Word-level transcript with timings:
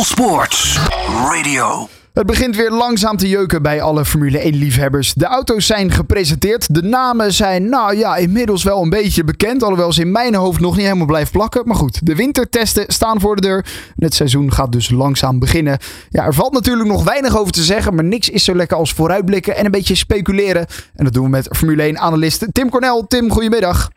All 0.00 0.06
Sports 0.06 0.78
Radio. 1.24 1.88
Het 2.12 2.26
begint 2.26 2.56
weer 2.56 2.70
langzaam 2.70 3.16
te 3.16 3.28
jeuken 3.28 3.62
bij 3.62 3.82
alle 3.82 4.04
Formule 4.04 4.52
1-liefhebbers. 4.52 5.14
De 5.14 5.24
auto's 5.24 5.66
zijn 5.66 5.90
gepresenteerd. 5.90 6.74
De 6.74 6.82
namen 6.82 7.32
zijn, 7.32 7.68
nou 7.68 7.96
ja, 7.96 8.16
inmiddels 8.16 8.62
wel 8.62 8.82
een 8.82 8.90
beetje 8.90 9.24
bekend. 9.24 9.62
Alhoewel 9.62 9.92
ze 9.92 10.00
in 10.00 10.10
mijn 10.12 10.34
hoofd 10.34 10.60
nog 10.60 10.76
niet 10.76 10.84
helemaal 10.84 11.06
blijven 11.06 11.32
plakken. 11.32 11.62
Maar 11.66 11.76
goed, 11.76 12.06
de 12.06 12.14
wintertesten 12.16 12.84
staan 12.88 13.20
voor 13.20 13.36
de 13.36 13.42
deur. 13.42 13.66
Het 13.96 14.14
seizoen 14.14 14.52
gaat 14.52 14.72
dus 14.72 14.90
langzaam 14.90 15.38
beginnen. 15.38 15.78
Ja, 16.08 16.24
er 16.24 16.34
valt 16.34 16.52
natuurlijk 16.52 16.88
nog 16.88 17.04
weinig 17.04 17.36
over 17.38 17.52
te 17.52 17.62
zeggen. 17.62 17.94
Maar 17.94 18.04
niks 18.04 18.28
is 18.28 18.44
zo 18.44 18.54
lekker 18.54 18.76
als 18.76 18.92
vooruitblikken 18.92 19.56
en 19.56 19.64
een 19.64 19.70
beetje 19.70 19.94
speculeren. 19.94 20.66
En 20.94 21.04
dat 21.04 21.12
doen 21.12 21.24
we 21.24 21.30
met 21.30 21.48
Formule 21.56 21.92
1-analyst 21.94 22.46
Tim 22.52 22.70
Cornel. 22.70 23.06
Tim, 23.06 23.30
goedemiddag. 23.30 23.88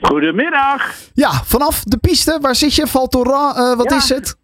Goedemiddag. 0.00 0.94
Ja, 1.14 1.42
vanaf 1.44 1.82
de 1.84 1.96
piste, 1.96 2.38
waar 2.40 2.54
zit 2.56 2.74
je? 2.74 2.86
Val 2.86 3.08
Thorens, 3.08 3.56
uh, 3.58 3.76
wat 3.76 3.90
Ja. 3.90 3.96
is 3.96 4.08
het? 4.08 4.40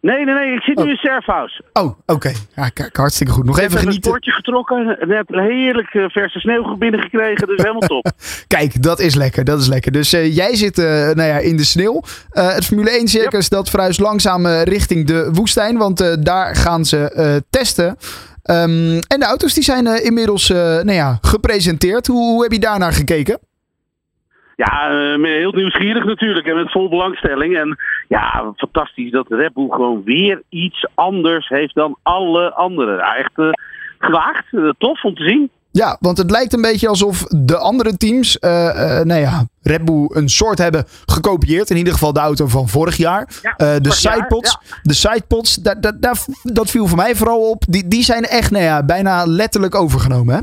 Nee, 0.00 0.24
nee, 0.24 0.34
nee, 0.34 0.54
ik 0.54 0.62
zit 0.62 0.76
nu 0.76 0.90
in 0.90 0.96
Surfhouse. 0.96 1.62
Oh, 1.72 1.98
oké. 2.06 2.32
Ja, 2.54 2.68
kijk, 2.68 2.96
hartstikke 2.96 3.32
goed. 3.32 3.44
Nog 3.44 3.58
Ik 3.58 3.64
even 3.64 3.78
heb 3.78 3.86
een 3.86 3.92
sportje 3.92 4.30
getrokken, 4.30 4.96
net 5.00 5.24
heerlijk 5.28 5.94
eh, 5.94 6.04
verse 6.08 6.38
sneeuw 6.38 6.76
binnengekregen, 6.76 7.46
dus 7.46 7.56
helemaal 7.56 7.88
top. 7.88 8.10
Kijk, 8.46 8.82
dat 8.82 9.00
is 9.00 9.14
lekker. 9.14 9.44
Dat 9.44 9.60
is 9.60 9.68
lekker. 9.68 9.92
Dus 9.92 10.12
eh, 10.12 10.36
jij 10.36 10.54
zit 10.54 10.78
eh, 10.78 10.84
nou 10.86 11.22
ja, 11.22 11.38
in 11.38 11.56
de 11.56 11.64
sneeuw. 11.64 12.02
Het 12.30 12.64
Formule 12.64 12.90
1 12.90 13.08
circus 13.08 13.48
dat 13.48 13.70
verhuist 13.70 14.00
langzaam 14.00 14.46
richting 14.46 15.06
de 15.06 15.28
woestijn. 15.32 15.76
Want 15.76 16.24
daar 16.24 16.56
gaan 16.56 16.84
ze 16.84 17.42
testen. 17.50 17.96
Ehm, 18.42 18.98
en 19.08 19.20
de 19.20 19.24
auto's 19.26 19.54
die 19.54 19.62
zijn 19.62 20.04
inmiddels 20.04 20.48
nou 20.48 20.92
ja, 20.92 21.18
gepresenteerd. 21.20 22.06
Hoe, 22.06 22.32
hoe 22.32 22.42
heb 22.42 22.52
je 22.52 22.58
daarnaar 22.58 22.92
gekeken? 22.92 23.38
Ja, 24.56 24.88
heel 25.22 25.52
nieuwsgierig 25.52 26.04
natuurlijk 26.04 26.46
en 26.46 26.56
met 26.56 26.70
vol 26.70 26.88
belangstelling. 26.88 27.56
En 27.56 27.78
ja, 28.08 28.52
fantastisch 28.56 29.10
dat 29.10 29.26
Red 29.28 29.52
Bull 29.52 29.68
gewoon 29.70 30.02
weer 30.04 30.42
iets 30.48 30.86
anders 30.94 31.48
heeft 31.48 31.74
dan 31.74 31.98
alle 32.02 32.54
anderen. 32.54 32.96
Ja, 32.96 33.16
echt 33.16 33.32
eh, 33.34 33.50
gewaagd, 33.98 34.44
eh, 34.50 34.68
tof 34.78 35.04
om 35.04 35.14
te 35.14 35.24
zien. 35.24 35.50
Ja, 35.70 35.96
want 36.00 36.18
het 36.18 36.30
lijkt 36.30 36.52
een 36.52 36.60
beetje 36.60 36.88
alsof 36.88 37.22
de 37.22 37.56
andere 37.56 37.96
teams, 37.96 38.38
eh, 38.38 39.00
nou 39.02 39.20
ja, 39.20 39.46
Red 39.62 39.84
Bull 39.84 40.08
een 40.12 40.28
soort 40.28 40.58
hebben 40.58 40.84
gekopieerd. 41.06 41.70
In 41.70 41.76
ieder 41.76 41.92
geval 41.92 42.12
de 42.12 42.20
auto 42.20 42.46
van 42.46 42.68
vorig 42.68 42.96
jaar. 42.96 43.28
Ja, 43.42 43.78
de 43.78 43.92
sidepods, 43.92 44.58
de 44.82 44.94
sidepods 44.94 45.54
daar, 45.54 46.16
dat 46.42 46.70
viel 46.70 46.86
voor 46.86 46.96
mij 46.96 47.14
vooral 47.14 47.50
op. 47.50 47.62
Die, 47.68 47.88
die 47.88 48.02
zijn 48.02 48.22
echt 48.22 48.50
nou 48.50 48.64
ja, 48.64 48.84
bijna 48.84 49.26
letterlijk 49.26 49.74
overgenomen. 49.74 50.34
Hè? 50.34 50.40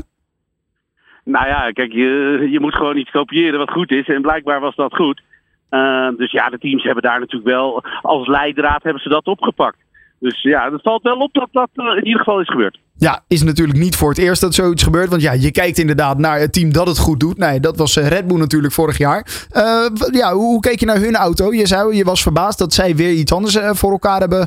Nou 1.24 1.46
ja, 1.46 1.70
kijk, 1.70 1.92
je, 1.92 2.46
je 2.50 2.60
moet 2.60 2.74
gewoon 2.74 2.96
iets 2.96 3.10
kopiëren 3.10 3.58
wat 3.58 3.70
goed 3.70 3.90
is. 3.90 4.08
En 4.08 4.22
blijkbaar 4.22 4.60
was 4.60 4.74
dat 4.74 4.94
goed. 4.94 5.22
Eh, 5.68 6.08
dus 6.16 6.32
ja, 6.32 6.48
de 6.48 6.58
teams 6.58 6.82
hebben 6.82 7.02
daar 7.02 7.20
natuurlijk 7.20 7.50
wel, 7.50 7.84
als 8.02 8.26
leidraad 8.26 8.82
hebben 8.82 9.02
ze 9.02 9.08
dat 9.08 9.26
opgepakt. 9.26 9.76
Dus 10.18 10.42
ja, 10.42 10.72
het 10.72 10.82
valt 10.82 11.02
wel 11.02 11.16
op 11.16 11.32
dat 11.34 11.48
dat 11.52 11.68
eh, 11.74 11.84
in 11.96 12.04
ieder 12.06 12.18
geval 12.18 12.40
is 12.40 12.48
gebeurd. 12.48 12.78
Ja, 12.98 13.20
is 13.28 13.42
natuurlijk 13.42 13.78
niet 13.78 13.96
voor 13.96 14.08
het 14.08 14.18
eerst 14.18 14.40
dat 14.40 14.54
zoiets 14.54 14.82
gebeurt. 14.82 15.08
Want 15.08 15.22
ja, 15.22 15.32
je 15.32 15.50
kijkt 15.50 15.78
inderdaad 15.78 16.18
naar 16.18 16.38
het 16.38 16.52
team 16.52 16.72
dat 16.72 16.86
het 16.86 16.98
goed 16.98 17.20
doet. 17.20 17.38
Nee, 17.38 17.60
dat 17.60 17.76
was 17.76 17.96
eh, 17.96 18.08
Red 18.08 18.26
Bull 18.26 18.38
natuurlijk 18.38 18.72
vorig 18.72 18.98
jaar. 18.98 19.46
Eh, 19.50 19.62
ja, 20.10 20.32
hoe, 20.32 20.42
hoe 20.44 20.60
keek 20.60 20.80
je 20.80 20.86
naar 20.86 21.00
hun 21.00 21.14
auto? 21.14 21.52
Je 21.52 21.66
zei, 21.66 21.96
je 21.96 22.04
was 22.04 22.22
verbaasd 22.22 22.58
dat 22.58 22.72
zij 22.72 22.96
weer 22.96 23.12
iets 23.12 23.32
anders 23.32 23.58
voor 23.62 23.90
elkaar 23.90 24.20
hebben 24.20 24.46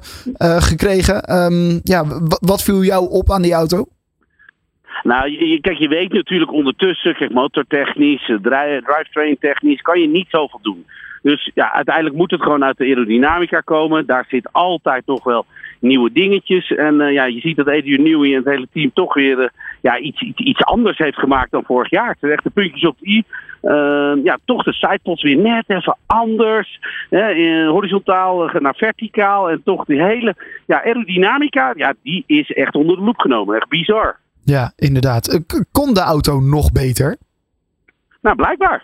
gekregen. 0.62 1.22
Ehm, 1.24 1.80
ja, 1.84 2.04
wat 2.42 2.64
viel 2.64 2.84
jou 2.84 3.10
op 3.10 3.32
aan 3.32 3.42
die 3.42 3.54
auto? 3.54 3.86
Nou, 5.04 5.30
je, 5.32 5.60
kijk, 5.62 5.78
je 5.78 5.88
weet 5.88 6.14
natuurlijk 6.14 6.54
ondertussen, 6.54 7.16
kijk, 7.16 7.32
motortechnisch, 7.32 8.26
dri- 8.26 8.82
drivetrain 8.84 9.38
technisch, 9.40 9.82
kan 9.82 10.00
je 10.00 10.08
niet 10.08 10.28
zoveel 10.30 10.60
doen. 10.62 10.86
Dus 11.22 11.52
ja, 11.54 11.74
uiteindelijk 11.74 12.16
moet 12.16 12.32
het 12.32 12.42
gewoon 12.42 12.64
uit 12.64 12.78
de 12.78 12.86
aerodynamica 12.86 13.60
komen. 13.60 14.06
Daar 14.06 14.26
zit 14.28 14.50
altijd 14.52 15.06
nog 15.06 15.24
wel 15.24 15.46
nieuwe 15.80 16.12
dingetjes. 16.12 16.76
En 16.76 17.02
eh, 17.02 17.14
ja, 17.14 17.26
je 17.26 17.40
ziet 17.40 17.56
dat 17.56 17.68
Adrian 17.68 18.04
Newey 18.04 18.30
en 18.30 18.36
het 18.36 18.54
hele 18.54 18.68
team 18.74 18.92
toch 18.94 19.14
weer 19.14 19.40
eh, 19.40 19.50
ja, 19.82 19.98
iets, 19.98 20.22
iets, 20.22 20.40
iets 20.40 20.64
anders 20.64 20.98
heeft 20.98 21.18
gemaakt 21.18 21.52
dan 21.52 21.64
vorig 21.64 21.90
jaar. 21.90 22.10
Het 22.10 22.18
zijn 22.20 22.40
de 22.44 22.50
puntjes 22.50 22.86
op 22.86 22.98
de 23.00 23.10
i. 23.10 23.24
Eh, 23.62 24.24
ja, 24.24 24.38
toch 24.46 24.64
de 24.64 24.74
sidepods 24.74 25.24
weer 25.24 25.38
net 25.38 25.64
even 25.68 25.98
anders. 26.06 26.80
Hè, 27.10 27.30
eh, 27.30 27.70
horizontaal 27.70 28.50
eh, 28.50 28.62
naar 28.62 28.76
verticaal. 28.76 29.50
En 29.50 29.62
toch 29.64 29.86
die 29.86 30.02
hele 30.04 30.36
ja, 30.66 30.84
aerodynamica, 30.84 31.74
ja, 31.76 31.94
die 32.04 32.24
is 32.28 32.52
echt 32.52 32.76
onder 32.76 32.96
de 32.96 33.04
loep 33.04 33.20
genomen. 33.20 33.56
Echt 33.56 33.70
bizar. 33.70 34.20
Ja, 34.44 34.74
inderdaad. 34.76 35.42
Kon 35.72 35.94
de 35.94 36.00
auto 36.00 36.40
nog 36.40 36.72
beter? 36.72 37.18
Nou, 38.22 38.36
blijkbaar. 38.36 38.84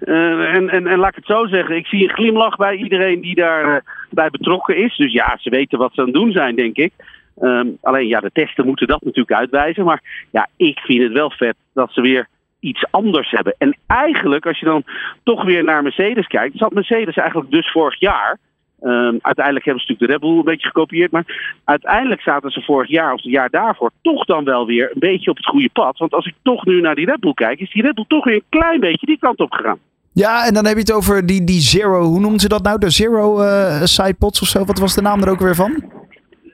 Eh, 0.00 0.54
en, 0.54 0.70
en, 0.70 0.86
en 0.86 0.98
laat 0.98 1.08
ik 1.08 1.16
het 1.16 1.36
zo 1.36 1.46
zeggen, 1.46 1.76
ik 1.76 1.86
zie 1.86 2.02
een 2.02 2.14
glimlach 2.14 2.56
bij 2.56 2.76
iedereen 2.76 3.20
die 3.20 3.34
daarbij 3.34 3.80
bij 4.10 4.30
betrokken 4.30 4.76
is. 4.76 4.96
Dus 4.96 5.12
ja, 5.12 5.36
ze 5.40 5.50
weten 5.50 5.78
wat 5.78 5.94
ze 5.94 6.00
aan 6.00 6.06
het 6.06 6.14
doen 6.14 6.32
zijn, 6.32 6.56
denk 6.56 6.76
ik. 6.76 6.92
Ehm, 7.40 7.68
alleen 7.82 8.06
ja, 8.06 8.20
de 8.20 8.30
testen 8.32 8.66
moeten 8.66 8.86
dat 8.86 9.04
natuurlijk 9.04 9.38
uitwijzen. 9.38 9.84
Maar 9.84 10.26
ja, 10.30 10.48
ik 10.56 10.78
vind 10.78 11.02
het 11.02 11.12
wel 11.12 11.30
vet 11.30 11.56
dat 11.74 11.92
ze 11.92 12.00
weer 12.00 12.26
iets 12.60 12.84
anders 12.90 13.30
hebben. 13.30 13.54
En 13.58 13.76
eigenlijk, 13.86 14.46
als 14.46 14.58
je 14.58 14.66
dan 14.66 14.84
toch 15.22 15.44
weer 15.44 15.64
naar 15.64 15.82
Mercedes 15.82 16.26
kijkt, 16.26 16.58
zat 16.58 16.72
Mercedes 16.72 17.16
eigenlijk 17.16 17.50
dus 17.50 17.70
vorig 17.70 18.00
jaar. 18.00 18.38
Ehm, 18.80 19.16
uiteindelijk 19.20 19.64
hebben 19.64 19.84
ze 19.84 19.92
natuurlijk 19.92 20.00
de 20.00 20.06
Red 20.06 20.20
Bull 20.20 20.38
een 20.38 20.44
beetje 20.44 20.66
gekopieerd. 20.66 21.10
Maar 21.10 21.58
uiteindelijk 21.64 22.20
zaten 22.20 22.50
ze 22.50 22.60
vorig 22.62 22.90
jaar 22.90 23.12
of 23.12 23.22
het 23.22 23.32
jaar 23.32 23.50
daarvoor 23.50 23.90
toch 24.02 24.24
dan 24.24 24.44
wel 24.44 24.66
weer 24.66 24.90
een 24.92 25.00
beetje 25.00 25.30
op 25.30 25.36
het 25.36 25.46
goede 25.46 25.70
pad. 25.72 25.98
Want 25.98 26.12
als 26.12 26.26
ik 26.26 26.34
toch 26.42 26.64
nu 26.64 26.80
naar 26.80 26.94
die 26.94 27.06
Red 27.06 27.20
Bull 27.20 27.34
kijk, 27.34 27.60
is 27.60 27.72
die 27.72 27.82
Red 27.82 27.94
Bull 27.94 28.04
toch 28.08 28.24
weer 28.24 28.34
een 28.34 28.60
klein 28.60 28.80
beetje 28.80 29.06
die 29.06 29.18
kant 29.18 29.40
op 29.40 29.52
gegaan. 29.52 29.78
Ja, 30.12 30.46
en 30.46 30.54
dan 30.54 30.64
heb 30.66 30.74
je 30.74 30.80
het 30.80 30.92
over 30.92 31.26
die, 31.26 31.44
die 31.44 31.60
Zero, 31.60 32.02
hoe 32.02 32.20
noemen 32.20 32.40
ze 32.40 32.48
dat 32.48 32.62
nou? 32.62 32.78
De 32.78 32.90
Zero 32.90 33.40
eh 33.40 33.82
sidepods 33.82 34.40
of 34.40 34.48
zo? 34.48 34.64
Wat 34.64 34.78
was 34.78 34.94
de 34.94 35.02
naam 35.02 35.22
er 35.22 35.28
ook 35.28 35.40
weer 35.40 35.54
van? 35.54 35.84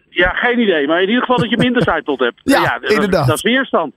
Ja, 0.09 0.29
geen 0.29 0.59
idee. 0.59 0.87
Maar 0.87 1.03
in 1.03 1.09
ieder 1.09 1.21
geval 1.21 1.39
dat 1.39 1.51
je 1.51 1.57
minder 1.57 1.83
sidepod 1.89 2.19
hebt. 2.19 2.41
Ja, 2.45 2.81
inderdaad. 2.81 3.27
Dat 3.27 3.37
is 3.37 3.43
weerstand. 3.43 3.95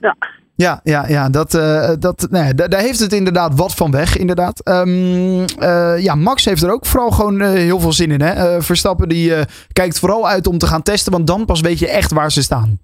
Ja. 0.00 0.16
Ja, 0.62 0.80
ja, 0.84 1.08
ja 1.08 1.30
dat, 1.30 1.54
eh, 1.54 1.90
dat, 1.98 2.26
nee, 2.30 2.54
da- 2.54 2.68
daar 2.68 2.80
heeft 2.80 2.98
het 3.00 3.12
inderdaad 3.12 3.54
wat 3.56 3.74
van 3.74 3.90
weg, 3.90 4.16
inderdaad. 4.16 4.60
Ehm, 4.64 5.44
eh, 5.58 5.94
ja, 6.02 6.14
Max 6.14 6.44
heeft 6.44 6.62
er 6.62 6.72
ook 6.72 6.86
vooral 6.86 7.10
gewoon 7.10 7.40
eh, 7.40 7.48
heel 7.50 7.80
veel 7.80 7.92
zin 7.92 8.10
in. 8.10 8.20
Hè? 8.20 8.62
Verstappen 8.62 9.08
die 9.08 9.32
kijkt 9.72 9.98
vooral 9.98 10.28
uit 10.28 10.46
om 10.46 10.58
te 10.58 10.66
gaan 10.66 10.82
testen, 10.82 11.12
want 11.12 11.26
dan 11.26 11.44
pas 11.44 11.60
weet 11.60 11.78
je 11.78 11.88
echt 11.88 12.12
waar 12.12 12.30
ze 12.30 12.42
staan. 12.42 12.78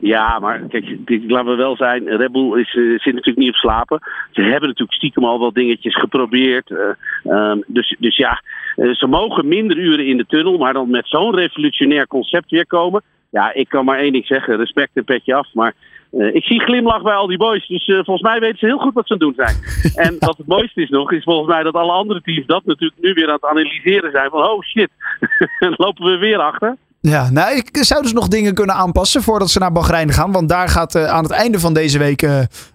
Ja, 0.00 0.38
maar 0.38 0.60
kijk, 0.68 0.84
laten 1.26 1.50
we 1.50 1.56
wel 1.56 1.76
zijn. 1.76 2.08
Red 2.08 2.32
Bull 2.32 2.60
is, 2.60 2.70
zit 2.70 3.14
natuurlijk 3.14 3.36
niet 3.36 3.48
op 3.48 3.54
slapen. 3.54 3.98
Ze 4.30 4.40
hebben 4.42 4.68
natuurlijk 4.68 4.92
stiekem 4.98 5.24
al 5.24 5.38
wel 5.38 5.52
dingetjes 5.52 5.98
geprobeerd. 5.98 6.70
eh, 6.70 7.32
ehm, 7.32 7.58
dus, 7.66 7.96
dus 7.98 8.16
ja, 8.16 8.42
ze 8.76 9.06
mogen 9.08 9.48
minder 9.48 9.76
uren 9.76 10.06
in 10.06 10.16
de 10.16 10.26
tunnel. 10.26 10.58
Maar 10.58 10.72
dan 10.72 10.90
met 10.90 11.08
zo'n 11.08 11.34
revolutionair 11.34 12.06
concept 12.06 12.50
weer 12.50 12.66
komen. 12.66 13.02
Ja, 13.30 13.52
ik 13.54 13.68
kan 13.68 13.84
maar 13.84 13.98
één 13.98 14.12
ding 14.12 14.26
zeggen. 14.26 14.56
Respect 14.56 14.90
en 14.94 15.04
petje 15.04 15.34
af. 15.34 15.48
Maar 15.52 15.74
eh, 16.12 16.34
ik 16.34 16.44
zie 16.44 16.60
glimlach 16.60 17.02
bij 17.02 17.14
al 17.14 17.26
die 17.26 17.38
boys. 17.38 17.66
Dus 17.66 17.86
eh, 17.86 17.94
volgens 17.94 18.20
mij 18.20 18.40
weten 18.40 18.58
ze 18.58 18.66
heel 18.66 18.78
goed 18.78 18.94
wat 18.94 19.06
ze 19.06 19.12
aan 19.12 19.18
het 19.18 19.36
doen 19.36 19.44
zijn. 19.44 19.56
En 20.06 20.16
wat 20.18 20.36
het 20.36 20.46
mooiste 20.46 20.82
is 20.82 20.88
nog, 20.88 21.12
is 21.12 21.24
volgens 21.24 21.48
mij 21.48 21.62
dat 21.62 21.74
alle 21.74 21.92
andere 21.92 22.20
teams 22.20 22.46
dat 22.46 22.64
natuurlijk 22.64 23.00
nu 23.00 23.12
weer 23.12 23.26
aan 23.26 23.34
het 23.34 23.44
analyseren 23.44 24.10
zijn. 24.10 24.30
Van 24.30 24.42
oh 24.42 24.62
shit, 24.62 24.90
dan 25.58 25.74
lopen 25.84 26.04
we 26.04 26.16
weer 26.16 26.38
achter. 26.38 26.76
Ja, 27.00 27.30
nou, 27.30 27.56
ik 27.56 27.68
zou 27.70 28.02
dus 28.02 28.12
nog 28.12 28.28
dingen 28.28 28.54
kunnen 28.54 28.74
aanpassen 28.74 29.22
voordat 29.22 29.50
ze 29.50 29.58
naar 29.58 29.72
Bahrein 29.72 30.10
gaan. 30.10 30.32
Want 30.32 30.48
daar 30.48 30.68
gaat 30.68 30.94
eh, 30.94 31.04
aan 31.04 31.22
het 31.22 31.32
einde 31.32 31.58
van 31.58 31.74
deze 31.74 31.98
week 31.98 32.26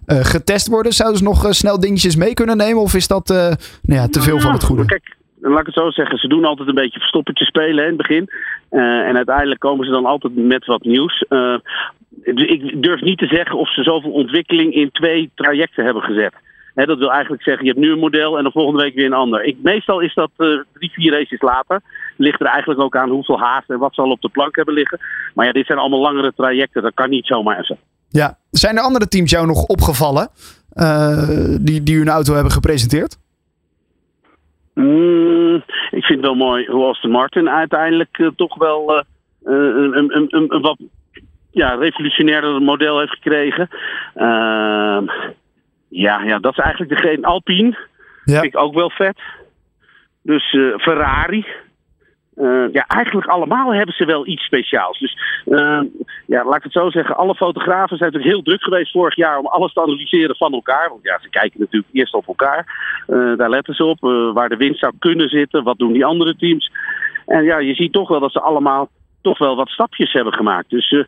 getest 0.06 0.68
worden. 0.68 0.92
Zouden 0.92 1.18
ze 1.18 1.24
nog 1.24 1.46
snel 1.50 1.80
dingetjes 1.80 2.16
mee 2.16 2.34
kunnen 2.34 2.56
nemen? 2.56 2.82
Of 2.82 2.94
is 2.94 3.08
dat 3.08 3.28
nou 3.28 3.56
ja, 3.82 4.06
te 4.06 4.20
veel 4.20 4.40
van 4.40 4.52
het 4.52 4.64
goede? 4.64 4.84
Kijk, 4.84 5.16
laat 5.40 5.60
ik 5.60 5.66
het 5.66 5.74
zo 5.74 5.90
zeggen. 5.90 6.18
Ze 6.18 6.28
doen 6.28 6.44
altijd 6.44 6.68
een 6.68 6.74
beetje 6.74 6.98
verstoppertje 6.98 7.44
spelen 7.44 7.76
hè, 7.76 7.90
in 7.90 7.98
het 7.98 8.06
begin. 8.06 8.30
En 9.08 9.16
uiteindelijk 9.16 9.60
komen 9.60 9.86
ze 9.86 9.92
dan 9.92 10.06
altijd 10.06 10.36
met 10.36 10.66
wat 10.66 10.82
nieuws. 10.82 11.24
Ik 12.22 12.82
durf 12.82 13.00
niet 13.00 13.18
te 13.18 13.26
zeggen 13.26 13.58
of 13.58 13.72
ze 13.72 13.82
zoveel 13.82 14.10
ontwikkeling 14.10 14.74
in 14.74 14.90
twee 14.90 15.30
trajecten 15.34 15.84
hebben 15.84 16.02
gezet. 16.02 16.34
Dat 16.86 16.98
wil 16.98 17.12
eigenlijk 17.12 17.42
zeggen, 17.42 17.64
je 17.64 17.70
hebt 17.70 17.84
nu 17.84 17.92
een 17.92 17.98
model 17.98 18.38
en 18.38 18.44
de 18.44 18.50
volgende 18.50 18.82
week 18.82 18.94
weer 18.94 19.06
een 19.06 19.12
ander. 19.12 19.44
Ik, 19.44 19.56
meestal 19.62 20.00
is 20.00 20.14
dat 20.14 20.30
eh, 20.36 20.46
drie, 20.72 20.90
vier 20.90 21.12
races 21.12 21.40
later. 21.40 21.80
Ligt 22.16 22.40
er 22.40 22.46
eigenlijk 22.46 22.80
ook 22.80 22.96
aan 22.96 23.10
hoeveel 23.10 23.38
haast 23.38 23.70
en 23.70 23.78
wat 23.78 23.94
ze 23.94 24.00
al 24.00 24.10
op 24.10 24.20
de 24.20 24.28
plank 24.28 24.56
hebben 24.56 24.74
liggen. 24.74 25.00
Maar 25.34 25.46
ja, 25.46 25.52
dit 25.52 25.66
zijn 25.66 25.78
allemaal 25.78 26.00
langere 26.00 26.32
trajecten. 26.36 26.82
Dat 26.82 26.94
kan 26.94 27.10
niet 27.10 27.26
zomaar 27.26 27.64
zijn. 27.64 27.78
Ja. 28.08 28.38
Zijn 28.50 28.76
er 28.76 28.82
andere 28.82 29.08
teams 29.08 29.30
jou 29.30 29.46
nog 29.46 29.64
opgevallen 29.64 30.28
eh, 30.72 31.56
die, 31.60 31.82
die 31.82 31.98
hun 31.98 32.08
auto 32.08 32.34
hebben 32.34 32.52
gepresenteerd? 32.52 33.18
Mm, 34.74 35.54
ik 35.90 36.04
vind 36.04 36.08
het 36.08 36.20
wel 36.20 36.34
mooi 36.34 36.66
hoe 36.66 36.84
Aston 36.84 37.10
Martin 37.10 37.48
uiteindelijk 37.48 38.18
eh, 38.18 38.28
toch 38.36 38.54
wel 38.58 39.04
een, 39.42 39.98
een, 39.98 40.16
een, 40.16 40.44
een 40.48 40.60
wat 40.60 40.78
ja, 41.58 41.74
revolutionairder 41.74 42.62
model 42.62 42.98
heeft 42.98 43.12
gekregen. 43.12 43.68
Ehm, 44.14 45.04
ja, 45.88 46.22
ja, 46.22 46.38
dat 46.38 46.52
is 46.52 46.64
eigenlijk 46.64 46.90
degene. 47.00 47.26
Alpine 47.26 47.76
Ja. 48.24 48.40
vind 48.40 48.54
ik 48.54 48.60
ook 48.60 48.74
wel 48.74 48.90
vet. 48.90 49.18
Dus 50.22 50.52
eh, 50.52 50.78
Ferrari. 50.78 51.46
Eh, 52.36 52.72
ja, 52.72 52.84
eigenlijk 52.86 53.26
allemaal 53.28 53.74
hebben 53.74 53.94
ze 53.94 54.04
wel 54.04 54.26
iets 54.26 54.44
speciaals. 54.44 54.98
Dus 54.98 55.18
eh, 55.44 55.80
ja, 56.26 56.44
laat 56.44 56.56
ik 56.56 56.62
het 56.62 56.72
zo 56.72 56.90
zeggen. 56.90 57.16
Alle 57.16 57.34
fotografen 57.34 57.96
zijn 57.96 58.10
natuurlijk 58.12 58.34
heel 58.34 58.44
druk 58.44 58.62
geweest 58.62 58.92
vorig 58.92 59.16
jaar 59.16 59.38
om 59.38 59.46
alles 59.46 59.72
te 59.72 59.82
analyseren 59.82 60.36
van 60.36 60.52
elkaar. 60.52 60.88
Want 60.88 61.02
ja, 61.02 61.18
ze 61.22 61.28
kijken 61.28 61.60
natuurlijk 61.60 61.92
eerst 61.92 62.14
op 62.14 62.26
elkaar. 62.28 62.66
Eh, 63.06 63.36
daar 63.36 63.50
letten 63.50 63.74
ze 63.74 63.84
op. 63.84 64.00
waar 64.34 64.48
de 64.48 64.56
winst 64.56 64.80
zou 64.80 64.92
kunnen 64.98 65.28
zitten. 65.28 65.62
Wat 65.64 65.78
doen 65.78 65.92
die 65.92 66.04
andere 66.04 66.36
teams? 66.36 66.70
En 67.26 67.44
ja, 67.44 67.58
je 67.58 67.74
ziet 67.74 67.92
toch 67.92 68.08
wel 68.08 68.20
dat 68.20 68.32
ze 68.32 68.40
allemaal 68.40 68.88
toch 69.20 69.38
wel 69.38 69.56
wat 69.56 69.68
stapjes 69.68 70.12
hebben 70.12 70.32
gemaakt. 70.32 70.70
Dus 70.70 70.90
uh, 70.90 71.04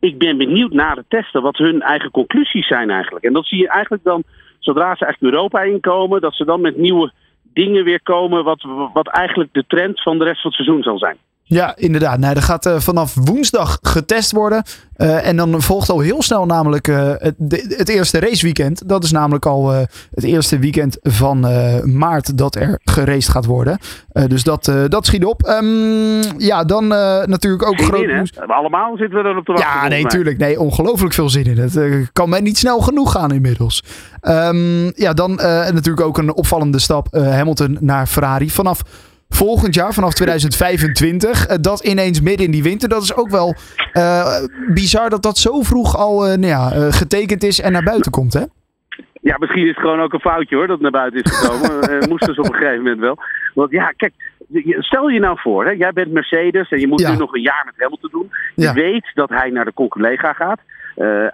ik 0.00 0.18
ben 0.18 0.36
benieuwd 0.36 0.72
naar 0.72 0.94
de 0.94 1.04
testen 1.08 1.42
wat 1.42 1.56
hun 1.56 1.82
eigen 1.82 2.10
conclusies 2.10 2.66
zijn 2.66 2.90
eigenlijk. 2.90 3.24
En 3.24 3.32
dat 3.32 3.46
zie 3.46 3.58
je 3.58 3.68
eigenlijk 3.68 4.04
dan, 4.04 4.22
zodra 4.58 4.94
ze 4.96 5.04
eigenlijk 5.04 5.34
Europa 5.34 5.62
inkomen, 5.62 6.20
dat 6.20 6.34
ze 6.34 6.44
dan 6.44 6.60
met 6.60 6.76
nieuwe 6.76 7.12
dingen 7.42 7.84
weer 7.84 8.02
komen, 8.02 8.44
wat, 8.44 8.66
wat 8.92 9.08
eigenlijk 9.08 9.52
de 9.52 9.64
trend 9.66 10.02
van 10.02 10.18
de 10.18 10.24
rest 10.24 10.40
van 10.40 10.50
het 10.50 10.60
seizoen 10.64 10.82
zal 10.82 10.98
zijn. 10.98 11.16
Ja, 11.46 11.76
inderdaad. 11.76 12.18
Nee, 12.18 12.34
er 12.34 12.42
gaat 12.42 12.66
uh, 12.66 12.78
vanaf 12.78 13.14
woensdag 13.14 13.78
getest 13.82 14.32
worden. 14.32 14.62
Uh, 14.96 15.26
en 15.26 15.36
dan 15.36 15.62
volgt 15.62 15.90
al 15.90 16.00
heel 16.00 16.22
snel 16.22 16.46
namelijk 16.46 16.88
uh, 16.88 17.12
het, 17.18 17.34
de, 17.38 17.74
het, 17.76 17.88
eerste 17.88 18.20
raceweekend. 18.20 18.88
Dat 18.88 19.04
is 19.04 19.10
namelijk 19.10 19.46
al 19.46 19.70
het 20.14 20.24
eerste 20.24 20.58
weekend 20.58 20.98
van 21.02 21.40
maart 21.98 22.38
dat 22.38 22.54
er 22.54 22.80
geraced 22.84 23.28
gaat 23.28 23.44
worden. 23.44 23.78
dus 24.28 24.42
dat, 24.42 24.72
dat 24.88 25.06
schiet 25.06 25.24
op. 25.24 25.46
Um, 25.48 26.20
ja, 26.38 26.64
dan 26.64 26.86
natuurlijk 27.26 27.66
ook 27.66 27.80
groot 27.80 28.02
in. 28.02 28.28
Allemaal 28.46 28.96
zitten 28.96 29.22
we 29.22 29.28
erop 29.28 29.44
te 29.44 29.52
wachten. 29.52 29.80
Ja, 29.80 29.88
nee, 29.88 30.06
tuurlijk. 30.06 30.38
Nee, 30.38 30.60
ongelooflijk 30.60 31.14
veel 31.14 31.28
zin 31.28 31.44
in. 31.44 31.58
Het 31.58 32.12
kan 32.12 32.28
mij 32.28 32.40
niet 32.40 32.58
snel 32.58 32.80
genoeg 32.80 33.12
gaan 33.12 33.32
inmiddels. 33.32 33.84
Um, 34.22 34.92
ja, 34.96 35.12
dan 35.12 35.34
natuurlijk 35.34 36.00
ook 36.00 36.18
een 36.18 36.34
opvallende 36.34 36.78
stap. 36.78 37.06
Hamilton 37.14 37.76
naar 37.80 38.06
Ferrari. 38.06 38.50
Vanaf 38.50 38.82
volgend 39.34 39.74
jaar, 39.74 39.92
vanaf 39.92 40.14
2025. 40.14 41.48
Uh, 41.50 41.56
dat 41.60 41.84
ineens 41.84 42.20
midden 42.20 42.46
in 42.46 42.52
die 42.52 42.62
winter. 42.62 42.88
Dat 42.88 43.02
is 43.02 43.16
ook 43.16 43.30
wel 43.30 43.54
uh, 43.92 44.44
bizar 44.74 45.10
dat 45.10 45.22
dat 45.22 45.38
zo 45.38 45.62
vroeg 45.62 45.96
al 45.96 46.28
uh, 46.28 46.34
nou 46.34 46.46
ja, 46.46 46.90
getekend 46.90 47.42
is 47.42 47.60
en 47.60 47.72
naar 47.72 47.82
buiten 47.82 48.12
komt, 48.12 48.32
hè? 48.32 48.44
Ja, 49.20 49.36
misschien 49.38 49.62
is 49.62 49.68
het 49.68 49.78
gewoon 49.78 50.00
ook 50.00 50.12
een 50.12 50.20
foutje 50.20 50.56
hoor, 50.56 50.66
dat 50.66 50.80
het 50.80 50.82
naar 50.82 51.00
buiten 51.00 51.22
is 51.22 51.38
gekomen. 51.38 52.08
Moesten 52.10 52.34
ze 52.34 52.40
op 52.40 52.46
een 52.46 52.54
gegeven 52.54 52.82
moment 52.82 53.00
wel. 53.00 53.18
Want 53.54 53.70
ja, 53.70 53.92
kijk, 53.96 54.12
stel 54.78 55.08
je 55.08 55.20
nou 55.20 55.38
voor, 55.40 55.64
hè, 55.64 55.70
jij 55.70 55.92
bent 55.92 56.12
Mercedes 56.12 56.70
en 56.70 56.80
je 56.80 56.86
moet 56.86 57.00
ja. 57.00 57.10
nu 57.10 57.16
nog 57.16 57.34
een 57.34 57.42
jaar 57.42 57.62
met 57.64 57.74
Hamilton 57.78 58.10
doen. 58.10 58.30
Je 58.54 58.72
weet 58.72 59.10
dat 59.14 59.28
hij 59.28 59.50
naar 59.50 59.64
de 59.64 59.88
collega 59.88 60.32
gaat. 60.32 60.60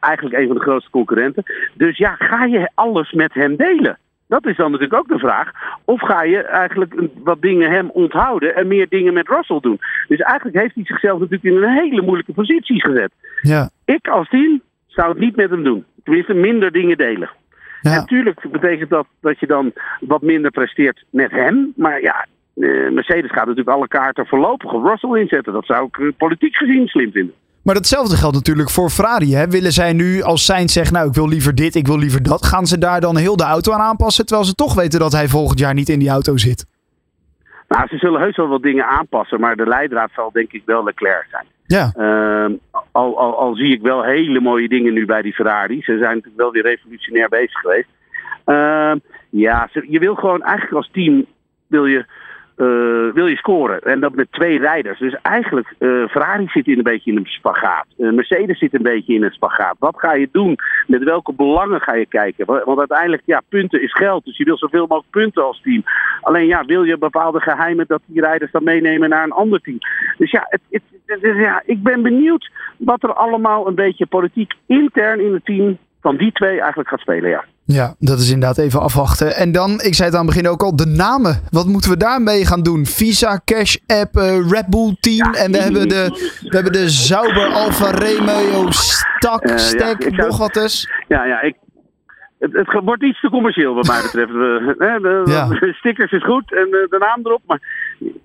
eigenlijk 0.00 0.36
een 0.38 0.46
van 0.46 0.56
de 0.56 0.62
grootste 0.62 0.90
concurrenten. 0.90 1.42
Dus 1.74 1.96
ja, 1.96 2.14
ga 2.18 2.44
je 2.44 2.70
alles 2.74 3.12
met 3.12 3.34
hem 3.34 3.56
delen? 3.56 3.98
Dat 4.30 4.46
is 4.46 4.56
dan 4.56 4.70
natuurlijk 4.70 5.00
ook 5.00 5.08
de 5.08 5.18
vraag. 5.18 5.50
Of 5.84 6.00
ga 6.00 6.22
je 6.22 6.42
eigenlijk 6.42 6.94
wat 7.14 7.42
dingen 7.42 7.70
hem 7.70 7.90
onthouden 7.90 8.54
en 8.54 8.66
meer 8.66 8.88
dingen 8.88 9.12
met 9.12 9.28
Russell 9.28 9.60
doen? 9.60 9.78
Dus 10.08 10.18
eigenlijk 10.18 10.58
heeft 10.58 10.74
hij 10.74 10.84
zichzelf 10.84 11.18
natuurlijk 11.18 11.44
in 11.44 11.62
een 11.62 11.78
hele 11.78 12.02
moeilijke 12.02 12.32
positie 12.32 12.80
gezet. 12.80 13.12
Ja. 13.40 13.70
Ik 13.84 14.08
als 14.08 14.28
team 14.28 14.60
zou 14.86 15.08
het 15.08 15.18
niet 15.18 15.36
met 15.36 15.50
hem 15.50 15.64
doen. 15.64 15.84
Tenminste, 16.04 16.34
minder 16.34 16.72
dingen 16.72 16.96
delen. 16.96 17.30
Ja. 17.80 17.94
Natuurlijk 17.94 18.50
betekent 18.50 18.90
dat 18.90 19.06
dat 19.20 19.40
je 19.40 19.46
dan 19.46 19.72
wat 20.00 20.22
minder 20.22 20.50
presteert 20.50 21.04
met 21.10 21.30
hem. 21.30 21.72
Maar 21.76 22.00
ja, 22.00 22.26
Mercedes 22.90 23.30
gaat 23.30 23.46
natuurlijk 23.46 23.76
alle 23.76 23.88
kaarten 23.88 24.26
voorlopig 24.26 24.72
op 24.72 24.84
Russell 24.84 25.20
inzetten. 25.20 25.52
Dat 25.52 25.66
zou 25.66 25.88
ik 25.92 26.16
politiek 26.16 26.56
gezien 26.56 26.86
slim 26.86 27.12
vinden. 27.12 27.34
Maar 27.62 27.74
datzelfde 27.74 28.16
geldt 28.16 28.36
natuurlijk 28.36 28.70
voor 28.70 28.90
Ferrari. 28.90 29.34
Hè? 29.34 29.48
Willen 29.48 29.72
zij 29.72 29.92
nu, 29.92 30.22
als 30.22 30.44
Sainz 30.44 30.72
zegt, 30.72 30.92
nou 30.92 31.08
ik 31.08 31.14
wil 31.14 31.28
liever 31.28 31.54
dit, 31.54 31.74
ik 31.74 31.86
wil 31.86 31.98
liever 31.98 32.22
dat, 32.22 32.46
gaan 32.46 32.66
ze 32.66 32.78
daar 32.78 33.00
dan 33.00 33.16
heel 33.16 33.36
de 33.36 33.44
auto 33.44 33.72
aan 33.72 33.80
aanpassen, 33.80 34.26
terwijl 34.26 34.46
ze 34.46 34.54
toch 34.54 34.74
weten 34.74 35.00
dat 35.00 35.12
hij 35.12 35.28
volgend 35.28 35.58
jaar 35.58 35.74
niet 35.74 35.88
in 35.88 35.98
die 35.98 36.08
auto 36.08 36.36
zit? 36.36 36.66
Nou, 37.68 37.88
ze 37.88 37.96
zullen 37.96 38.20
heus 38.20 38.36
wel 38.36 38.48
wat 38.48 38.62
dingen 38.62 38.86
aanpassen, 38.86 39.40
maar 39.40 39.56
de 39.56 39.66
leidraad 39.66 40.10
zal 40.14 40.30
denk 40.32 40.52
ik 40.52 40.62
wel 40.64 40.84
Leclerc 40.84 41.26
zijn. 41.30 41.46
Ja. 41.66 41.92
Uh, 41.96 42.56
al, 42.92 43.18
al, 43.18 43.38
al 43.38 43.54
zie 43.54 43.72
ik 43.72 43.82
wel 43.82 44.02
hele 44.02 44.40
mooie 44.40 44.68
dingen 44.68 44.92
nu 44.92 45.06
bij 45.06 45.22
die 45.22 45.34
Ferrari. 45.34 45.82
Ze 45.82 45.98
zijn 45.98 46.14
natuurlijk 46.14 46.36
wel 46.36 46.52
weer 46.52 46.62
revolutionair 46.62 47.28
bezig 47.28 47.60
geweest. 47.60 47.88
Uh, 48.46 48.92
ja, 49.30 49.68
je 49.88 49.98
wil 49.98 50.14
gewoon 50.14 50.42
eigenlijk 50.42 50.76
als 50.76 50.90
team 50.92 51.26
wil 51.66 51.86
je 51.86 52.04
wil 53.14 53.26
je 53.26 53.36
scoren. 53.36 53.80
En 53.80 54.00
dat 54.00 54.14
met 54.14 54.32
twee 54.32 54.58
rijders. 54.58 54.98
Dus 54.98 55.16
eigenlijk, 55.22 55.74
uh, 55.78 56.08
Ferrari 56.08 56.46
zit 56.46 56.66
in 56.66 56.78
een 56.78 56.82
beetje 56.82 57.10
in 57.10 57.16
een 57.16 57.26
spagaat. 57.26 57.86
Uh, 57.98 58.12
Mercedes 58.12 58.58
zit 58.58 58.74
een 58.74 58.82
beetje 58.82 59.14
in 59.14 59.22
een 59.22 59.30
spagaat. 59.30 59.76
Wat 59.78 59.98
ga 59.98 60.14
je 60.14 60.28
doen? 60.32 60.58
Met 60.86 61.02
welke 61.02 61.32
belangen 61.32 61.80
ga 61.80 61.94
je 61.94 62.06
kijken? 62.06 62.46
Want 62.46 62.78
uiteindelijk, 62.78 63.22
ja, 63.24 63.42
punten 63.48 63.82
is 63.82 63.92
geld. 63.92 64.24
Dus 64.24 64.36
je 64.36 64.44
wil 64.44 64.58
zoveel 64.58 64.86
mogelijk 64.86 65.10
punten 65.10 65.44
als 65.44 65.60
team. 65.62 65.82
Alleen 66.20 66.46
ja, 66.46 66.64
wil 66.64 66.84
je 66.84 66.98
bepaalde 66.98 67.40
geheimen 67.40 67.84
dat 67.88 68.00
die 68.06 68.20
rijders 68.20 68.52
dan 68.52 68.64
meenemen 68.64 69.08
naar 69.08 69.24
een 69.24 69.32
ander 69.32 69.60
team? 69.60 69.78
Dus 70.18 70.30
ja, 70.30 70.46
het, 70.48 70.60
het, 70.70 70.82
ja 71.20 71.62
ik 71.64 71.82
ben 71.82 72.02
benieuwd 72.02 72.50
wat 72.76 73.02
er 73.02 73.14
allemaal 73.14 73.66
een 73.66 73.74
beetje 73.74 74.06
politiek 74.06 74.52
intern 74.66 75.20
in 75.20 75.32
het 75.32 75.44
team 75.44 75.78
van 76.00 76.16
die 76.16 76.32
twee 76.32 76.60
eigenlijk 76.60 76.88
gaat 76.88 77.00
spelen, 77.00 77.30
ja. 77.30 77.44
Ja, 77.64 77.94
dat 77.98 78.18
is 78.18 78.30
inderdaad 78.30 78.58
even 78.58 78.80
afwachten. 78.80 79.36
En 79.36 79.52
dan, 79.52 79.70
ik 79.70 79.94
zei 79.94 80.08
het 80.08 80.18
aan 80.18 80.26
het 80.26 80.34
begin 80.34 80.48
ook 80.48 80.62
al, 80.62 80.76
de 80.76 80.86
namen. 80.86 81.40
Wat 81.50 81.66
moeten 81.66 81.90
we 81.90 81.96
daarmee 81.96 82.46
gaan 82.46 82.62
doen? 82.62 82.86
Visa, 82.86 83.40
Cash 83.44 83.76
App, 83.86 84.16
uh, 84.16 84.50
Red 84.50 84.66
Bull 84.66 84.96
Team. 85.00 85.32
Ja, 85.32 85.40
en 85.40 85.52
we 85.52 85.58
hebben 85.58 85.88
de, 85.88 86.04
we 86.40 86.54
hebben 86.54 86.72
de 86.72 86.88
Sauber, 86.88 87.46
Alfa 87.46 87.90
Romeo, 87.90 88.70
Stak, 88.70 89.50
uh, 89.50 89.56
Stek, 89.56 90.10
ja, 90.10 90.26
nog 90.26 90.38
wat 90.38 90.56
eens. 90.56 90.90
Ja, 91.08 91.24
ja, 91.24 91.40
ik, 91.40 91.56
het, 92.38 92.52
het, 92.52 92.80
wordt 92.84 93.02
iets 93.02 93.20
te 93.20 93.28
commercieel 93.28 93.74
wat 93.74 93.86
mij 93.86 94.02
betreft. 94.02 94.32
de, 94.32 94.76
de, 94.78 95.22
ja. 95.30 95.48
de, 95.48 95.72
stickers 95.72 96.12
is 96.12 96.24
goed 96.24 96.54
en 96.54 96.68
de, 96.70 96.86
de, 96.90 96.98
naam 96.98 97.20
erop. 97.22 97.42
Maar 97.46 97.60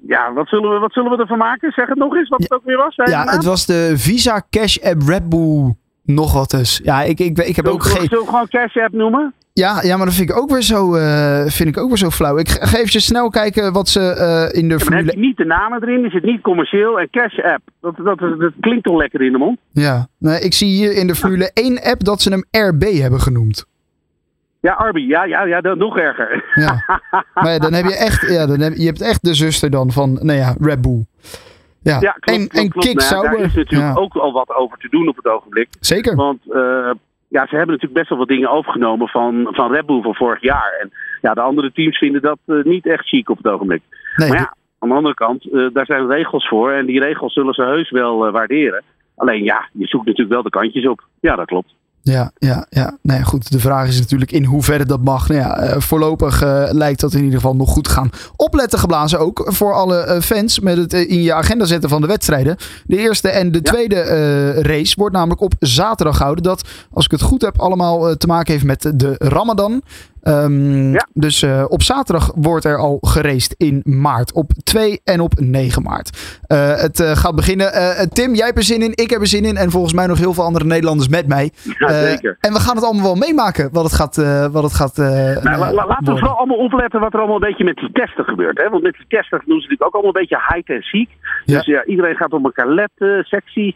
ja, 0.07 0.33
wat 0.33 0.48
zullen, 0.48 0.74
we, 0.74 0.80
wat 0.80 0.94
zullen 0.94 1.12
we 1.12 1.18
ervan 1.18 1.38
maken? 1.38 1.71
Zeg 1.71 1.88
het 1.88 1.98
nog 1.98 2.16
eens, 2.16 2.30
wat 2.30 2.42
het 2.42 2.51
ook 2.51 2.66
weer 2.66 2.78
was. 2.78 2.95
Ja, 2.95 3.24
het 3.24 3.44
was 3.44 3.66
de 3.66 3.94
Visa, 3.95 4.42
Cash 4.50 4.78
App, 4.78 5.01
Red 5.07 5.30
Bull 5.30 5.75
nog 6.06 6.34
wat 6.34 6.50
dus. 6.50 6.81
Ja, 6.84 7.02
ik, 7.02 7.19
ik, 7.19 7.38
ik 7.38 7.56
heb 7.56 7.68
ook 7.68 7.84
geen... 7.84 8.07
Zullen 8.07 8.24
we 8.24 8.30
gewoon 8.30 8.48
Cash 8.48 8.75
App 8.75 8.94
noemen? 8.94 9.34
Ja, 9.54 9.81
ja, 9.81 9.98
maar 9.98 10.06
dat 10.06 10.16
vind 10.16 10.30
ik 10.30 10.38
ook 10.38 10.50
weer 10.50 10.62
zo, 10.62 10.96
uh, 10.96 11.46
vind 11.46 11.69
ik 11.69 11.78
ook 11.78 11.88
weer 11.88 11.98
zo 11.98 12.10
flauw. 12.10 12.38
Ik 12.38 12.50
ga 12.50 12.78
even 12.78 13.02
snel 13.02 13.30
kijken 13.30 13.74
wat 13.74 13.90
ze 13.90 14.00
uh, 14.00 14.62
in 14.62 14.68
de 14.68 14.74
ja, 14.74 14.80
formule... 14.80 15.06
heb 15.06 15.13
je 15.13 15.19
niet 15.19 15.38
de 15.38 15.46
namen 15.46 15.84
erin, 15.84 16.06
is 16.06 16.13
het 16.13 16.24
niet 16.24 16.42
commercieel. 16.42 17.00
En 17.00 17.07
Cash 17.10 17.40
App, 17.40 17.62
dat, 17.81 17.96
dat, 17.96 18.19
dat, 18.19 18.40
dat 18.40 18.54
klinkt 18.60 18.84
toch 18.84 18.98
lekker 18.98 19.22
in 19.22 19.31
de 19.31 19.38
mond? 19.38 19.60
Ja, 19.72 20.07
nee, 20.19 20.40
ik 20.40 20.54
zie 20.54 20.68
hier 20.68 20.94
in 20.94 21.07
de 21.07 21.16
Formule 21.16 21.52
1 21.54 21.81
app 21.84 22.04
dat 22.04 22.22
ze 22.22 22.30
hem 22.30 22.68
RB 22.69 22.84
hebben 22.84 23.19
genoemd. 23.19 23.66
Ja, 24.66 24.74
Arby, 24.74 25.02
ja, 25.02 25.24
ja, 25.24 25.44
ja, 25.44 25.62
dat 25.62 25.78
nog 25.78 25.98
erger. 25.98 26.44
Ja. 26.56 26.84
maar 27.34 27.52
ja, 27.52 27.60
dan 27.60 27.74
heb 27.74 27.86
je 27.86 27.98
echt, 27.98 28.30
ja, 28.30 28.46
dan 28.46 28.60
heb, 28.60 28.74
je 28.74 28.86
hebt 28.86 29.02
echt 29.02 29.24
de 29.24 29.34
zuster 29.34 29.69
dan 29.69 29.92
van, 29.92 30.13
nou 30.22 30.40
ja, 30.40 30.56
Red 30.60 30.81
Bull. 30.81 31.06
Ja, 31.92 31.98
ja 32.00 32.12
klopt, 32.12 32.40
en, 32.40 32.48
klopt, 32.48 32.56
en 32.56 32.70
klopt. 32.70 33.10
Nou. 33.10 33.24
Daar 33.24 33.40
is 33.40 33.54
natuurlijk 33.54 33.96
ja. 33.96 34.02
ook 34.02 34.16
al 34.16 34.32
wat 34.32 34.56
over 34.56 34.78
te 34.78 34.90
doen 34.90 35.08
op 35.08 35.16
het 35.16 35.28
ogenblik. 35.28 35.68
Zeker. 35.80 36.16
Want 36.16 36.40
uh, 36.50 36.92
ja, 37.28 37.48
ze 37.48 37.56
hebben 37.56 37.76
natuurlijk 37.76 37.94
best 37.94 38.10
wel 38.10 38.18
wat 38.18 38.28
dingen 38.28 38.50
overgenomen 38.50 39.08
van, 39.08 39.48
van 39.52 39.72
Red 39.72 39.86
Bull 39.86 40.02
van 40.02 40.16
vorig 40.16 40.42
jaar. 40.42 40.78
En 40.82 40.92
ja, 41.22 41.34
de 41.34 41.42
andere 41.42 41.72
teams 41.72 41.98
vinden 41.98 42.22
dat 42.22 42.38
uh, 42.46 42.64
niet 42.64 42.86
echt 42.86 43.08
chic 43.08 43.30
op 43.30 43.38
het 43.38 43.48
ogenblik. 43.48 43.82
Nee, 44.16 44.30
maar 44.30 44.38
ja, 44.38 44.56
aan 44.80 44.90
de 44.90 44.96
andere 44.96 45.14
kant, 45.14 45.46
uh, 45.46 45.70
daar 45.74 45.86
zijn 45.86 46.08
regels 46.08 46.48
voor. 46.48 46.72
En 46.72 46.86
die 46.86 47.00
regels 47.00 47.34
zullen 47.34 47.54
ze 47.54 47.64
heus 47.64 47.90
wel 47.90 48.31
waarderen. 48.31 48.83
Alleen 49.16 49.44
ja, 49.44 49.69
je 49.74 49.88
zoekt 49.88 50.06
natuurlijk 50.06 50.33
wel 50.33 50.44
de 50.44 50.50
kantjes 50.50 50.88
op. 50.88 51.04
Ja, 51.19 51.36
dat 51.36 51.45
klopt. 51.45 51.74
Ja, 52.12 52.31
ja, 52.38 52.66
ja. 52.69 52.97
Nou 53.02 53.19
ja, 53.19 53.26
goed. 53.26 53.52
De 53.52 53.59
vraag 53.59 53.88
is 53.88 54.00
natuurlijk 54.00 54.31
in 54.31 54.44
hoeverre 54.44 54.85
dat 54.85 55.04
mag. 55.04 55.28
Nou 55.28 55.40
ja, 55.40 55.64
uh, 55.64 55.81
voorlopig 55.81 56.44
uh, 56.44 56.64
lijkt 56.71 57.00
dat 57.00 57.14
in 57.14 57.24
ieder 57.24 57.35
geval 57.35 57.56
nog 57.56 57.69
goed 57.69 57.88
gaan. 57.88 58.09
Opletten 58.35 58.80
geblazen 58.80 59.19
ook 59.19 59.44
voor 59.45 59.74
alle 59.74 60.06
uh, 60.07 60.21
fans 60.21 60.59
met 60.59 60.78
het 60.78 60.94
in 60.94 61.21
je 61.21 61.33
agenda 61.33 61.66
zetten 61.66 61.90
van 61.90 62.02
de 62.02 62.07
wedstrijden. 62.07 62.57
De 62.85 62.97
eerste 62.97 63.30
en 63.30 63.52
de 63.52 63.62
tweede 63.62 64.02
race 64.62 64.95
wordt 64.97 65.16
namelijk 65.16 65.42
op 65.42 65.54
zaterdag 65.59 66.18
gehouden. 66.18 66.44
Dat, 66.44 66.68
als 66.92 67.06
ik 67.06 67.12
het 67.12 67.21
goed 67.21 67.42
heb, 67.42 67.59
allemaal 67.59 68.16
te 68.18 68.28
maken 68.28 68.54
heeft 68.54 68.66
met 68.66 68.92
de 68.95 69.16
Ramadan. 69.18 69.81
Um, 70.28 70.92
ja. 70.94 71.08
Dus 71.14 71.44
uh, 71.44 71.66
op 71.68 71.82
zaterdag 71.82 72.32
wordt 72.36 72.66
er 72.66 72.78
al 72.78 72.98
geraced 73.02 73.56
in 73.58 73.82
maart. 73.84 74.34
Op 74.34 74.52
2 74.64 75.02
en 75.04 75.20
op 75.20 75.34
9 75.40 75.84
maart. 75.84 76.38
Uh, 76.48 76.76
het 76.76 77.00
uh, 77.00 77.12
gaat 77.12 77.36
beginnen. 77.36 77.68
Tim, 78.10 78.36
jij 78.36 78.46
hebt 78.46 78.58
er 78.58 78.64
zin 78.64 78.82
in. 78.82 78.92
Ik 78.96 79.10
heb 79.10 79.22
er 79.22 79.28
zin 79.28 79.46
in. 79.46 79.58
En 79.58 79.72
volgens 79.72 79.94
mij 79.94 80.08
nog 80.08 80.18
heel 80.18 80.34
veel 80.34 80.44
andere 80.44 80.66
Nederlanders 80.66 81.10
met 81.10 81.28
mij. 81.28 81.52
Ja, 81.80 81.90
zeker. 81.90 82.38
En 82.40 82.54
we 82.54 82.60
gaan 82.60 82.76
het 82.76 82.86
allemaal 82.86 83.04
wel 83.04 83.16
meemaken. 83.16 83.70
Wat 83.72 83.84
het 83.84 83.94
gaat. 83.94 84.16
wat 84.52 84.64
het 84.64 84.74
gaat 84.74 84.98
nou, 84.98 85.44
la, 85.44 85.74
la, 85.74 85.88
laten 85.88 86.14
we 86.14 86.20
vooral 86.20 86.38
allemaal 86.38 86.58
opletten 86.58 87.00
wat 87.00 87.14
er 87.14 87.20
allemaal 87.20 87.42
een 87.42 87.50
beetje 87.50 87.64
met 87.64 87.76
die 87.76 87.92
testen 87.92 88.24
gebeurt. 88.24 88.58
Hè? 88.58 88.70
Want 88.70 88.84
met 88.84 88.94
die 88.94 89.06
testen 89.08 89.42
doen 89.46 89.62
ze 89.62 89.68
natuurlijk 89.68 89.84
ook 89.84 89.94
allemaal 89.94 90.16
een 90.16 90.22
beetje 90.22 90.54
hide 90.54 90.74
en 90.74 90.84
ziek. 90.84 91.10
Ja. 91.46 91.58
Dus 91.58 91.66
ja, 91.66 91.86
iedereen 91.86 92.16
gaat 92.16 92.34
op 92.34 92.44
elkaar 92.44 92.70
letten. 92.70 93.24
Sectie 93.24 93.76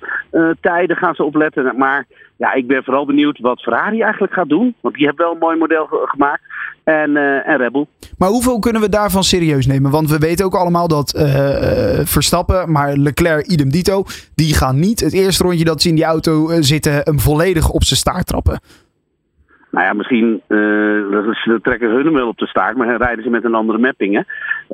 tijden 0.62 0.98
gaan 0.98 1.16
ze 1.16 1.24
opletten. 1.24 1.78
Maar 1.78 2.06
ja, 2.40 2.54
ik 2.54 2.68
ben 2.68 2.84
vooral 2.84 3.06
benieuwd 3.06 3.40
wat 3.40 3.62
Ferrari 3.62 4.02
eigenlijk 4.02 4.34
gaat 4.34 4.50
doen. 4.50 4.76
Want 4.82 4.96
die 4.96 5.06
hebben 5.06 5.26
wel 5.26 5.34
een 5.34 5.40
mooi 5.40 5.58
model 5.58 5.88
gemaakt. 5.90 6.42
En, 6.84 7.10
uh, 7.10 7.48
en 7.48 7.58
Red 7.58 7.72
Bull. 7.72 7.86
Maar 8.18 8.30
hoeveel 8.30 8.60
kunnen 8.60 8.82
we 8.82 8.90
daarvan 8.90 9.24
serieus 9.24 9.68
nemen? 9.68 9.92
Want 9.92 10.10
we 10.10 10.18
weten 10.18 10.46
ook 10.46 10.56
allemaal 10.56 10.88
dat 10.88 11.16
uh, 11.16 11.24
Verstappen, 12.06 12.72
maar 12.72 12.98
Leclerc 12.98 13.46
idem 13.46 13.70
dito, 13.70 14.04
die 14.36 14.54
gaan 14.54 14.80
niet 14.80 15.00
het 15.00 15.14
eerste 15.14 15.44
rondje 15.44 15.66
dat 15.66 15.82
ze 15.82 15.90
in 15.90 15.96
die 15.96 16.04
auto 16.04 16.62
zitten 16.62 16.94
hem 17.04 17.20
volledig 17.20 17.70
op 17.70 17.84
zijn 17.84 18.00
staart 18.00 18.28
trappen. 18.28 18.60
Nou 19.72 19.86
ja, 19.86 19.94
misschien 19.94 20.42
uh, 20.48 21.60
trekken 21.62 21.90
hun 21.90 22.06
hem 22.06 22.14
wel 22.14 22.28
op 22.28 22.38
de 22.38 22.48
staart, 22.48 22.78
maar 22.78 22.88
dan 22.88 22.98
rijden 22.98 23.24
ze 23.24 23.30
met 23.30 23.44
een 23.44 23.56
andere 23.56 23.80
mapping. 23.80 24.14
Hè? 24.16 24.22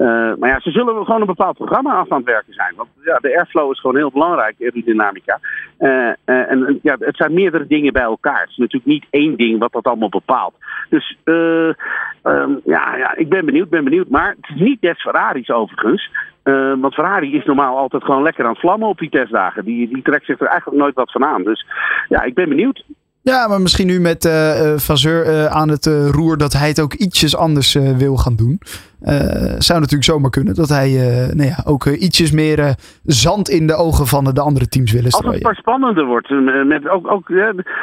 Uh, 0.05 0.37
maar 0.39 0.49
ja, 0.49 0.59
ze 0.59 0.71
zullen 0.71 1.05
gewoon 1.05 1.21
een 1.21 1.27
bepaald 1.27 1.55
programma 1.55 1.93
af 1.93 2.11
aan 2.11 2.17
het 2.17 2.25
werken 2.25 2.53
zijn. 2.53 2.73
Want 2.75 2.89
ja, 3.03 3.17
de 3.17 3.37
airflow 3.37 3.71
is 3.71 3.79
gewoon 3.79 3.95
heel 3.95 4.11
belangrijk, 4.11 4.55
aerodynamica. 4.59 5.39
Uh, 5.79 5.89
uh, 6.25 6.51
en 6.51 6.79
ja, 6.81 6.95
het 6.99 7.15
zijn 7.15 7.33
meerdere 7.33 7.67
dingen 7.67 7.93
bij 7.93 8.01
elkaar. 8.01 8.39
Het 8.39 8.49
is 8.49 8.57
natuurlijk 8.57 8.91
niet 8.91 9.05
één 9.09 9.37
ding 9.37 9.59
wat 9.59 9.71
dat 9.71 9.85
allemaal 9.85 10.09
bepaalt. 10.09 10.53
Dus 10.89 11.17
um, 11.23 11.75
ja, 12.63 12.95
ja, 12.97 13.15
ik 13.15 13.29
ben 13.29 13.45
benieuwd, 13.45 13.69
ben 13.69 13.83
benieuwd. 13.83 14.09
Maar 14.09 14.29
het 14.29 14.49
is 14.55 14.61
niet 14.61 14.81
des 14.81 15.01
Ferraris 15.01 15.49
overigens. 15.49 16.11
Want 16.79 16.93
Ferrari 16.93 17.35
is 17.35 17.45
normaal 17.45 17.77
altijd 17.77 18.03
gewoon 18.03 18.23
lekker 18.23 18.43
aan 18.43 18.51
het 18.51 18.59
vlammen 18.59 18.87
op 18.87 18.97
die 18.97 19.09
testdagen. 19.09 19.65
Die, 19.65 19.87
die 19.87 20.01
trekt 20.01 20.25
zich 20.25 20.39
er 20.39 20.47
eigenlijk 20.47 20.81
nooit 20.81 20.95
wat 20.95 21.11
van 21.11 21.25
aan. 21.25 21.43
Dus 21.43 21.65
ja, 22.09 22.23
ik 22.23 22.33
ben 22.33 22.49
benieuwd. 22.49 22.83
Ja, 23.31 23.47
maar 23.47 23.61
misschien 23.61 23.87
nu 23.87 23.99
met 23.99 24.25
uh, 24.25 24.75
uh, 25.05 25.45
aan 25.45 25.69
het 25.69 25.85
roer 26.11 26.37
dat 26.37 26.53
hij 26.53 26.67
het 26.67 26.81
ook 26.81 26.93
ietsjes 26.93 27.35
anders 27.37 27.73
wil 27.73 28.17
gaan 28.17 28.35
doen. 28.35 28.59
zou 29.57 29.79
natuurlijk 29.79 30.03
zomaar 30.03 30.29
kunnen 30.29 30.55
dat 30.55 30.69
hij 30.69 30.89
nou 31.33 31.49
ja, 31.49 31.63
ook 31.65 31.85
ietsjes 31.85 32.31
meer 32.31 32.75
zand 33.03 33.49
in 33.49 33.67
de 33.67 33.75
ogen 33.75 34.07
van 34.07 34.23
de 34.23 34.41
andere 34.41 34.67
teams 34.67 34.91
willen 34.91 35.11
strooien. 35.11 35.29
Als 35.29 35.37
het 35.37 35.45
maar 35.45 35.55
spannender 35.55 36.05
wordt. 36.05 36.29
Met 36.65 36.89
ook, 36.89 37.11
ook 37.11 37.29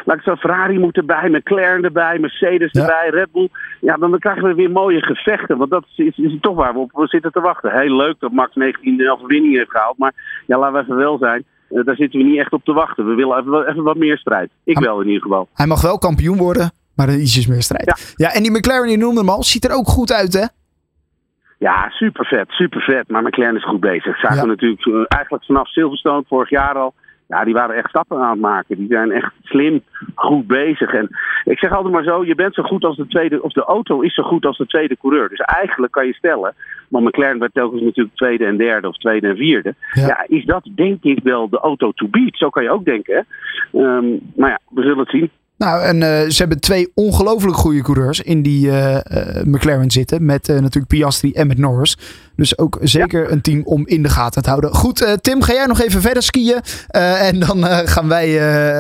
laat 0.05 0.17
ik 0.17 0.23
zo, 0.23 0.35
Ferrari 0.35 0.79
moet 0.79 0.97
erbij, 0.97 1.29
McLaren 1.29 1.85
erbij, 1.85 2.19
Mercedes 2.19 2.73
erbij, 2.73 3.09
Red 3.11 3.33
Bull. 3.33 3.49
Ja, 3.81 3.97
dan 3.97 4.19
krijgen 4.19 4.49
we 4.49 4.55
weer 4.55 4.71
mooie 4.71 5.03
gevechten. 5.03 5.59
Want 5.59 5.71
dat 5.71 5.85
is, 5.97 6.17
is, 6.17 6.37
toch 6.41 6.57
waar 6.57 6.73
we 6.73 6.79
op 6.79 7.09
zitten 7.09 7.33
te 7.33 7.41
wachten. 7.41 7.81
Heel 7.81 7.97
leuk 7.97 8.17
dat 8.19 8.33
Max 8.33 8.55
19 8.55 9.11
overwinning 9.11 9.57
heeft 9.57 9.71
gehaald. 9.71 9.99
Maar 9.99 10.13
ja, 10.47 10.59
laten 10.59 10.75
we 10.75 10.83
even 10.83 10.97
wel 10.97 11.19
zijn. 11.19 11.45
Uh, 11.73 11.85
daar 11.85 11.97
zitten 11.97 12.21
we 12.21 12.27
niet 12.27 12.39
echt 12.39 12.53
op 12.53 12.65
te 12.65 12.73
wachten. 12.73 13.07
We 13.07 13.15
willen 13.15 13.39
even, 13.39 13.69
even 13.69 13.83
wat 13.83 13.97
meer 13.97 14.19
strijd. 14.19 14.51
Ik 14.65 14.79
wel 14.79 15.01
in 15.01 15.07
ieder 15.07 15.23
geval. 15.23 15.49
Hij 15.55 15.67
mag 15.67 15.83
wel 15.83 15.99
kampioen 15.99 16.39
worden, 16.39 16.71
maar 16.97 17.09
er 17.09 17.19
ietsjes 17.19 17.47
meer 17.47 17.63
strijd. 17.63 18.13
Ja. 18.17 18.27
ja, 18.27 18.35
en 18.35 18.43
die 18.43 18.51
McLaren, 18.51 18.91
je 18.91 18.97
noemde 18.97 19.21
hem 19.21 19.29
al, 19.29 19.43
ziet 19.43 19.65
er 19.65 19.77
ook 19.77 19.89
goed 19.89 20.13
uit, 20.13 20.33
hè? 20.33 20.47
Ja, 21.59 21.89
super 21.89 22.27
vet, 22.27 22.49
super 22.49 22.81
vet. 22.81 23.09
Maar 23.09 23.23
McLaren 23.23 23.57
is 23.57 23.65
goed 23.65 23.81
bezig. 23.81 24.19
Zagen 24.19 24.37
ja. 24.37 24.43
we 24.43 24.49
natuurlijk 24.49 24.87
uh, 24.87 25.05
eigenlijk 25.09 25.45
vanaf 25.45 25.69
Silverstone 25.69 26.25
vorig 26.29 26.51
jaar 26.51 26.75
al 26.75 26.95
ja, 27.33 27.45
die 27.45 27.55
waren 27.55 27.77
echt 27.77 27.89
stappen 27.89 28.19
aan 28.19 28.31
het 28.31 28.41
maken. 28.41 28.77
Die 28.77 28.87
zijn 28.89 29.11
echt 29.11 29.33
slim, 29.43 29.83
goed 30.15 30.47
bezig. 30.47 30.93
En 30.93 31.09
ik 31.45 31.59
zeg 31.59 31.73
altijd 31.73 31.95
maar 31.95 32.03
zo, 32.03 32.25
je 32.25 32.35
bent 32.35 32.55
zo 32.55 32.63
goed 32.63 32.85
als 32.85 32.97
de 32.97 33.07
tweede, 33.07 33.43
of 33.43 33.53
de 33.53 33.65
auto 33.65 34.01
is 34.01 34.15
zo 34.15 34.23
goed 34.23 34.45
als 34.45 34.57
de 34.57 34.67
tweede 34.67 34.97
coureur. 34.97 35.29
Dus 35.29 35.39
eigenlijk 35.39 35.93
kan 35.93 36.07
je 36.07 36.15
stellen, 36.15 36.55
want 36.89 37.05
McLaren 37.05 37.39
werd 37.39 37.55
telkens 37.55 37.83
natuurlijk 37.83 38.17
tweede 38.17 38.45
en 38.45 38.57
derde 38.57 38.89
of 38.89 38.97
tweede 38.97 39.29
en 39.29 39.37
vierde. 39.37 39.75
Ja, 39.93 40.25
is 40.27 40.45
dat 40.45 40.69
denk 40.75 41.03
ik 41.03 41.19
wel 41.23 41.49
de 41.49 41.59
auto 41.59 41.93
to 41.93 42.07
beat? 42.11 42.37
Zo 42.37 42.49
kan 42.49 42.63
je 42.63 42.71
ook 42.71 42.85
denken. 42.85 43.27
Um, 43.73 44.21
maar 44.37 44.51
ja, 44.51 44.59
we 44.69 44.83
zullen 44.83 44.99
het 44.99 45.11
zien. 45.11 45.31
Nou, 45.59 45.83
en 45.83 45.97
uh, 45.97 46.09
ze 46.09 46.35
hebben 46.37 46.61
twee 46.61 46.93
ongelooflijk 46.95 47.57
goede 47.57 47.83
coureurs 47.83 48.21
in 48.21 48.43
die 48.43 48.67
uh, 48.67 48.93
uh, 48.95 49.01
McLaren 49.45 49.91
zitten. 49.91 50.25
Met 50.25 50.49
natuurlijk 50.49 50.87
Piastri 50.87 51.33
en 51.33 51.47
met 51.47 51.59
Norris. 51.59 51.97
Dus 52.37 52.59
ook 52.59 52.79
zeker 52.81 53.33
een 53.33 53.41
team 53.41 53.63
om 53.65 53.87
in 53.87 54.03
de 54.03 54.09
gaten 54.09 54.43
te 54.43 54.49
houden. 54.49 54.75
Goed, 54.75 55.19
Tim, 55.21 55.43
ga 55.43 55.53
jij 55.53 55.67
nog 55.67 55.81
even 55.81 56.01
verder 56.01 56.23
skiën. 56.23 56.61
en 56.91 57.39
dan 57.41 57.65
gaan 57.65 58.09
wij 58.09 58.29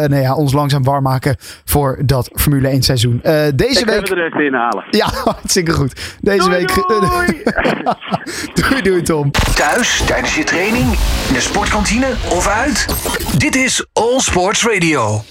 nou 0.08 0.22
ja, 0.22 0.34
ons 0.34 0.52
langzaam 0.52 0.82
warm 0.82 1.02
maken 1.02 1.36
voor 1.64 1.98
dat 2.04 2.30
Formule 2.32 2.68
1 2.68 2.82
seizoen. 2.82 3.20
deze 3.54 3.80
Ik 3.80 3.86
week. 3.86 4.08
we 4.08 4.14
er 4.14 4.26
even 4.26 4.44
inhalen. 4.44 4.84
Ja, 4.90 5.06
hartstikke 5.24 5.72
goed. 5.72 6.16
Deze 6.20 6.48
doei, 6.48 6.56
week. 6.56 6.74
Doei. 6.88 7.42
doei, 8.68 8.82
doei, 8.82 9.02
Tom. 9.02 9.30
Thuis, 9.30 10.02
tijdens 10.06 10.34
je 10.34 10.44
training, 10.44 10.86
in 11.28 11.34
de 11.34 11.40
sportkantine 11.40 12.06
of 12.30 12.48
uit. 12.48 12.86
Dit 13.38 13.54
is 13.56 13.86
All 13.92 14.18
Sports 14.20 14.66
Radio. 14.66 15.22